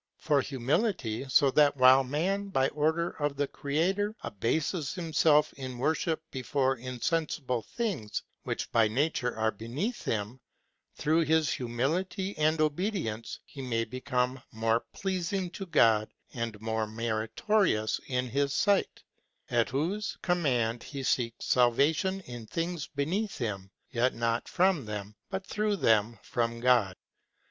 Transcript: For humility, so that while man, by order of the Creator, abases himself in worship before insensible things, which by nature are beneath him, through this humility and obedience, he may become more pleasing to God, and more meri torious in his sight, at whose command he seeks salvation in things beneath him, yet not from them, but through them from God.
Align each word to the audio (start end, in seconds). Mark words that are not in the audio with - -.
For 0.17 0.41
humility, 0.41 1.27
so 1.29 1.51
that 1.51 1.77
while 1.77 2.03
man, 2.03 2.47
by 2.47 2.69
order 2.69 3.11
of 3.21 3.35
the 3.35 3.47
Creator, 3.47 4.15
abases 4.23 4.95
himself 4.95 5.53
in 5.53 5.77
worship 5.77 6.23
before 6.31 6.75
insensible 6.77 7.61
things, 7.61 8.23
which 8.41 8.71
by 8.71 8.87
nature 8.87 9.37
are 9.37 9.51
beneath 9.51 10.03
him, 10.05 10.39
through 10.95 11.25
this 11.25 11.51
humility 11.51 12.35
and 12.39 12.59
obedience, 12.59 13.39
he 13.45 13.61
may 13.61 13.85
become 13.85 14.41
more 14.51 14.79
pleasing 14.91 15.51
to 15.51 15.67
God, 15.67 16.09
and 16.33 16.59
more 16.59 16.87
meri 16.87 17.27
torious 17.37 17.99
in 18.07 18.27
his 18.29 18.53
sight, 18.55 19.03
at 19.51 19.69
whose 19.69 20.17
command 20.23 20.81
he 20.81 21.03
seeks 21.03 21.45
salvation 21.45 22.21
in 22.21 22.47
things 22.47 22.87
beneath 22.87 23.37
him, 23.37 23.69
yet 23.91 24.15
not 24.15 24.49
from 24.49 24.85
them, 24.85 25.13
but 25.29 25.45
through 25.45 25.75
them 25.75 26.17
from 26.23 26.59
God. 26.59 26.95